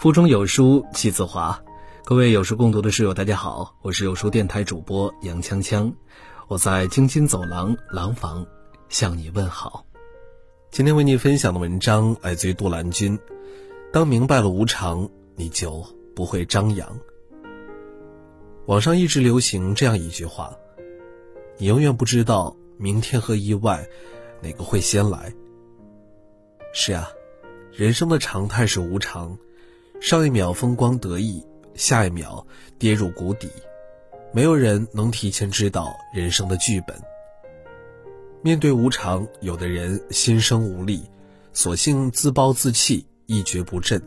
[0.00, 1.62] 腹中有书气自华，
[2.06, 5.92] 各位有书共读的室友，大家好，我是有书电台主播杨锵锵，
[6.48, 8.46] 我在京津走廊廊坊
[8.88, 9.84] 向你问好。
[10.70, 13.18] 今天为你分享的文章来自于杜兰君。
[13.92, 15.84] 当明白了无常，你就
[16.16, 16.98] 不会张扬。
[18.64, 20.56] 网上一直流行这样一句话：
[21.58, 23.86] 你永远不知道明天和意外
[24.40, 25.30] 哪个会先来。
[26.72, 27.06] 是啊，
[27.70, 29.36] 人生的常态是无常。
[30.00, 32.44] 上一秒风光得意，下一秒
[32.78, 33.50] 跌入谷底，
[34.32, 36.98] 没有人能提前知道人生的剧本。
[38.40, 41.02] 面对无常，有的人心生无力，
[41.52, 44.00] 索性自暴自弃，一蹶不振；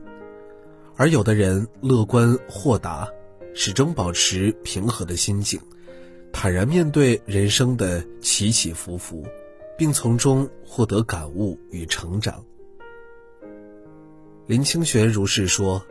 [0.95, 3.07] 而有的人乐观豁达，
[3.53, 5.61] 始终保持平和的心境，
[6.31, 9.23] 坦然面对人生的起起伏伏，
[9.77, 12.43] 并从中获得感悟与成长。
[14.45, 15.81] 林清玄如是说：“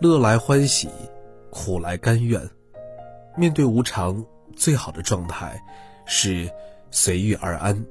[0.00, 0.88] 乐来欢喜，
[1.50, 2.48] 苦来甘愿。
[3.36, 5.60] 面对无常，最好的状态
[6.06, 6.48] 是
[6.92, 7.84] 随遇而安。”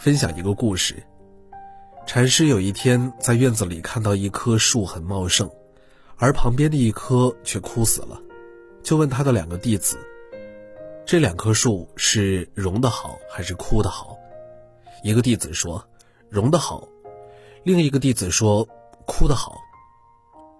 [0.00, 1.02] 分享一个故事：
[2.06, 5.50] 禅师有一天在院子里看到一棵树很茂盛，
[6.16, 8.18] 而旁边的一棵却枯死了，
[8.82, 9.98] 就问他的两个弟子
[11.04, 14.16] ：“这两棵树是荣的好还是枯的好？”
[15.04, 15.84] 一个弟子说
[16.30, 16.88] ：“荣的好。”
[17.64, 18.68] 另一个弟子说
[19.06, 19.58] ：“哭得好。”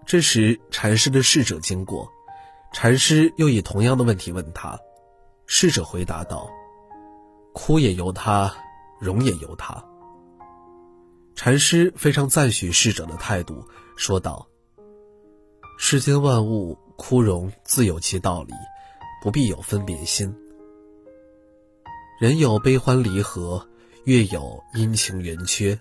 [0.05, 2.11] 这时，禅师的侍者经过，
[2.73, 4.79] 禅师又以同样的问题问他，
[5.45, 6.49] 侍者回答道
[7.53, 8.51] ：“哭也由他，
[8.99, 9.83] 荣也由他。”
[11.35, 13.63] 禅师非常赞许侍者的态度，
[13.95, 14.47] 说道
[15.77, 18.53] ：“世间万物枯荣自有其道理，
[19.21, 20.35] 不必有分别心。
[22.19, 23.69] 人有悲欢离合，
[24.05, 25.79] 月有阴晴圆缺。”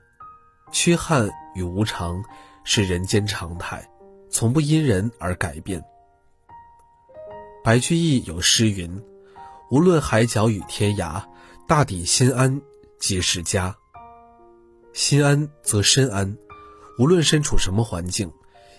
[0.71, 2.23] 缺憾与无常
[2.65, 3.89] 是人间常态，
[4.31, 5.83] 从不因人而改变。
[7.65, 9.03] 白居易有诗云
[9.71, 11.23] ：“无论海角与天涯，
[11.67, 12.61] 大抵心安
[12.99, 13.75] 即是家。”
[14.93, 16.37] 心安则身安，
[16.99, 18.33] 无论身处什么环境，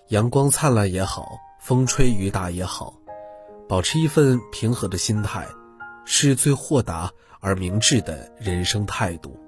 [0.10, 2.94] 阳光灿烂也好，风吹雨打也好，
[3.68, 5.48] 保持一份平和的心态，
[6.06, 9.40] 是最豁达而明智的人生态度。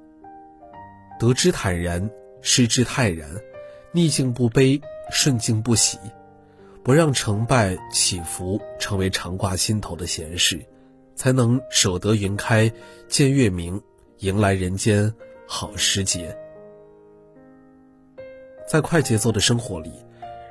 [1.19, 2.09] 得之坦然。
[2.41, 3.29] 失之泰然，
[3.91, 4.79] 逆境不悲，
[5.11, 5.97] 顺境不喜，
[6.83, 10.59] 不让成败起伏成为常挂心头的闲事，
[11.15, 12.71] 才能守得云开
[13.07, 13.81] 见月明，
[14.19, 15.13] 迎来人间
[15.47, 16.35] 好时节。
[18.67, 19.91] 在快节奏的生活里，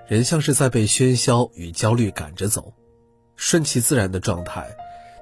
[0.07, 2.73] 人像是在被喧嚣与焦虑赶着走，
[3.35, 4.69] 顺其自然的状态，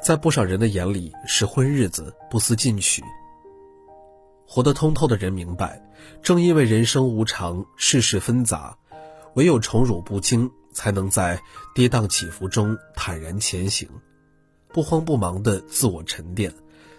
[0.02, 3.02] 在不少人的眼里是混日子，不思进取。
[4.50, 5.86] 活得通透的人明白，
[6.22, 8.78] 正因为人生无常，世事纷杂，
[9.34, 11.38] 唯有宠辱不惊，才能在
[11.74, 13.86] 跌宕起伏中坦然前行，
[14.68, 16.50] 不慌不忙的自我沉淀，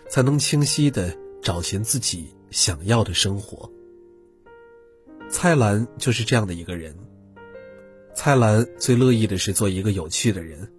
[0.08, 3.68] 才能清晰的找寻自己想要的生活。
[5.28, 6.96] 蔡澜就是这样的一个人。
[8.14, 10.72] 蔡澜最乐意的是做一个有趣的人，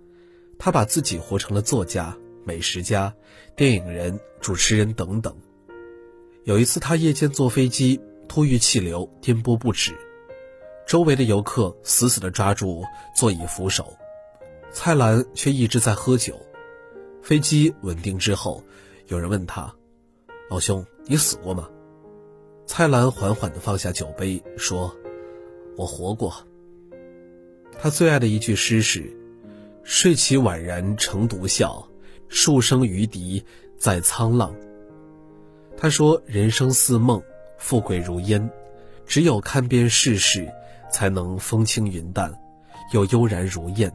[0.56, 3.12] 他把自己活成了作家、美食家、
[3.56, 5.36] 电影人、主持人等等。
[6.50, 9.96] 有一次，他夜间坐飞机，突遇气流，颠簸不止，
[10.84, 12.82] 周围的游客死死地抓住
[13.14, 13.96] 座椅扶手，
[14.72, 16.34] 蔡澜却一直在喝酒。
[17.22, 18.64] 飞机稳定之后，
[19.06, 19.72] 有人问他
[20.50, 21.70] ：“老兄，你死过吗？”
[22.66, 24.92] 蔡澜缓缓地放下酒杯，说
[25.78, 26.34] ：“我活过。”
[27.80, 29.08] 他最爱的一句诗是
[29.84, 31.88] ：“睡起宛然成独笑，
[32.26, 33.44] 数声于笛
[33.78, 34.52] 在沧浪。”
[35.82, 37.22] 他说：“人生似梦，
[37.56, 38.50] 富贵如烟，
[39.06, 40.46] 只有看遍世事，
[40.92, 42.30] 才能风轻云淡，
[42.92, 43.90] 又悠然如燕。”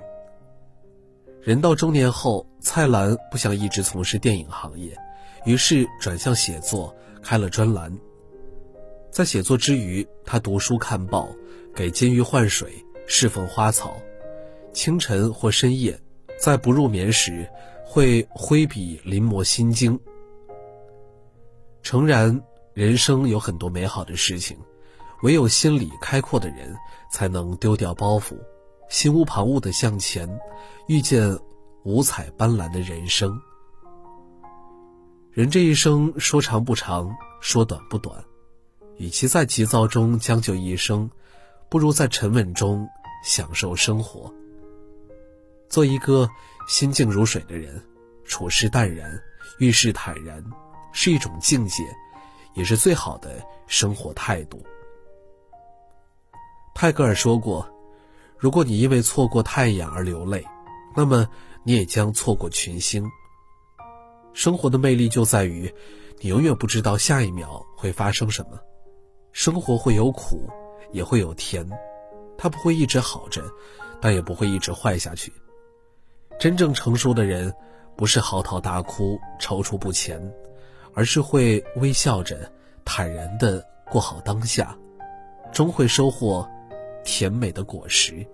[1.44, 4.97] 人到中年后，蔡澜不想一直从事电影行业，
[5.45, 6.91] 于是转向写作，
[7.22, 7.95] 开了专栏。
[9.12, 11.30] 在写作之余，他读书看报，
[11.75, 13.95] 给金鱼换水，侍奉花草。
[14.74, 16.00] 清晨或深夜，
[16.39, 17.48] 在不入眠时，
[17.86, 19.95] 会挥笔临摹《心经》。
[21.85, 22.41] 诚然，
[22.73, 24.57] 人生有很多美好的事情，
[25.21, 26.75] 唯有心里开阔的人，
[27.11, 28.35] 才能丢掉包袱，
[28.89, 30.27] 心无旁骛的向前，
[30.87, 31.37] 遇见
[31.83, 33.39] 五彩斑斓的人生。
[35.29, 38.25] 人这一生说长不长，说短不短，
[38.97, 41.07] 与其在急躁中将就一生，
[41.69, 42.89] 不如在沉稳中
[43.23, 44.33] 享受生活。
[45.69, 46.27] 做一个
[46.67, 47.79] 心静如水的人，
[48.23, 49.21] 处事淡然，
[49.59, 50.43] 遇事坦然。
[50.95, 51.83] 是一种境界，
[52.53, 54.63] 也是最好的生活态度。
[56.74, 57.69] 泰戈尔说过
[58.39, 60.45] ：“如果你因为错过太阳而流泪，
[60.95, 61.27] 那么
[61.63, 63.06] 你也将错过群星。”
[64.31, 65.74] 生活的魅力就在于，
[66.21, 68.57] 你永远不知道下一秒会发生什么。
[69.33, 70.50] 生活会有苦，
[70.94, 71.69] 也会有甜，
[72.38, 73.44] 它不会一直好着，
[74.00, 75.31] 但也不会一直坏下去。
[76.39, 77.53] 真正成熟的人，
[77.97, 80.33] 不是嚎啕大哭、踌躇不前，
[80.95, 82.51] 而是会微笑着、
[82.83, 84.75] 坦然地过好当下，
[85.51, 86.50] 终会收获
[87.03, 88.25] 甜美的果实。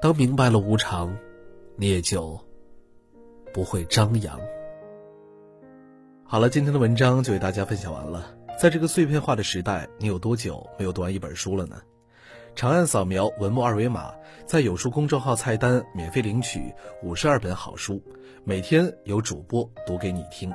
[0.00, 1.14] 当明白了无常，
[1.76, 2.40] 你也就。
[3.52, 4.38] 不会张扬。
[6.22, 8.32] 好了，今天的文章就为大家分享完了。
[8.56, 11.82] 在这个碎片化的时代，你有多久没有读完一本书了呢？
[12.54, 14.14] 长按扫描文末二维码，
[14.46, 16.72] 在有书公众号菜单免费领取
[17.02, 18.00] 五十二本好书，
[18.44, 20.54] 每天有主播读给你听。